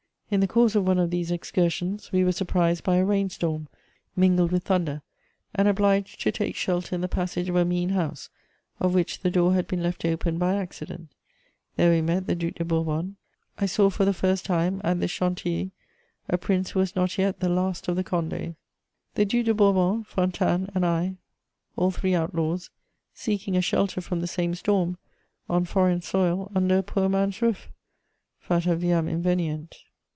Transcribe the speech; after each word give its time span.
In 0.33 0.39
the 0.39 0.47
course 0.47 0.75
of 0.75 0.87
one 0.87 0.97
of 0.97 1.11
these 1.11 1.29
excursions, 1.29 2.13
we 2.13 2.23
were 2.23 2.31
surprised 2.31 2.85
by 2.85 2.95
a 2.95 3.03
rain 3.03 3.29
storm, 3.29 3.67
mingled 4.15 4.53
with 4.53 4.63
thunder, 4.63 5.01
and 5.53 5.67
obliged 5.67 6.21
to 6.21 6.31
take 6.31 6.55
shelter 6.55 6.95
in 6.95 7.01
the 7.01 7.09
passage 7.09 7.49
of 7.49 7.57
a 7.57 7.65
mean 7.65 7.89
house, 7.89 8.29
of 8.79 8.93
which 8.93 9.19
the 9.19 9.29
door 9.29 9.53
had 9.53 9.67
been 9.67 9.83
left 9.83 10.05
open 10.05 10.37
by 10.37 10.53
accident. 10.55 11.11
There 11.75 11.91
we 11.91 12.01
met 12.01 12.27
the 12.27 12.35
Duc 12.35 12.53
de 12.55 12.63
Bourbon: 12.63 13.17
I 13.59 13.65
saw 13.65 13.89
for 13.89 14.05
the 14.05 14.13
first 14.13 14.45
time, 14.45 14.79
at 14.85 15.01
this 15.01 15.11
Chantilly, 15.11 15.71
a 16.29 16.37
prince 16.37 16.69
who 16.71 16.79
was 16.79 16.95
not 16.95 17.17
yet 17.17 17.41
the 17.41 17.49
Last 17.49 17.89
of 17.89 17.97
the 17.97 18.03
Condés. 18.05 18.31
[Sidenote: 18.31 18.55
The 19.15 19.25
Duc 19.25 19.25
of 19.25 19.25
Bourbon.] 19.25 19.25
The 19.25 19.25
Duc 19.25 19.45
de 19.45 19.53
Bourbon, 19.53 20.03
Fontanes 20.05 20.69
and 20.73 20.85
I, 20.85 21.17
all 21.75 21.91
three 21.91 22.13
outlaws, 22.15 22.69
seeking 23.13 23.57
a 23.57 23.61
shelter 23.61 23.99
from 23.99 24.21
the 24.21 24.27
same 24.27 24.55
storm, 24.55 24.97
on 25.49 25.65
foreign 25.65 26.01
soil, 26.01 26.49
under 26.55 26.77
a 26.77 26.83
poor 26.83 27.09
man's 27.09 27.41
roof! 27.41 27.69
_Fata 28.47 28.77
viam 28.77 29.09
invenient. 29.09 29.75